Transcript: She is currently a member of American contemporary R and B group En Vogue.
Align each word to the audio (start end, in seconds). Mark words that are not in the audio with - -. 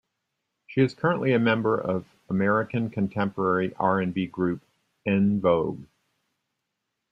She 0.65 0.81
is 0.81 0.95
currently 0.95 1.31
a 1.33 1.37
member 1.37 1.77
of 1.79 2.07
American 2.27 2.89
contemporary 2.89 3.75
R 3.75 3.99
and 4.01 4.11
B 4.11 4.25
group 4.25 4.63
En 5.05 5.39
Vogue. 5.39 5.85